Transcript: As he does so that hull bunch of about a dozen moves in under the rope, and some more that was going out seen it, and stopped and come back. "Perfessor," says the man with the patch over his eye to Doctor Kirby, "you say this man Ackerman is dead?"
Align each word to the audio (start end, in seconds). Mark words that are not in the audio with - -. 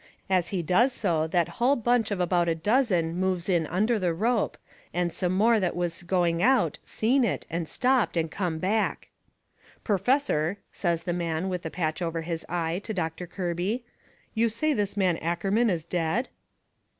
As 0.31 0.47
he 0.47 0.63
does 0.63 0.93
so 0.93 1.27
that 1.27 1.47
hull 1.61 1.75
bunch 1.75 2.09
of 2.09 2.19
about 2.19 2.49
a 2.49 2.55
dozen 2.55 3.17
moves 3.19 3.47
in 3.47 3.67
under 3.67 3.99
the 3.99 4.15
rope, 4.15 4.57
and 4.95 5.13
some 5.13 5.31
more 5.33 5.59
that 5.59 5.75
was 5.75 6.01
going 6.01 6.41
out 6.41 6.79
seen 6.83 7.23
it, 7.23 7.45
and 7.51 7.69
stopped 7.69 8.17
and 8.17 8.31
come 8.31 8.57
back. 8.57 9.09
"Perfessor," 9.83 10.57
says 10.71 11.03
the 11.03 11.13
man 11.13 11.49
with 11.49 11.61
the 11.61 11.69
patch 11.69 12.01
over 12.01 12.23
his 12.23 12.43
eye 12.49 12.81
to 12.83 12.95
Doctor 12.95 13.27
Kirby, 13.27 13.83
"you 14.33 14.49
say 14.49 14.73
this 14.73 14.97
man 14.97 15.17
Ackerman 15.17 15.69
is 15.69 15.85
dead?" 15.85 16.29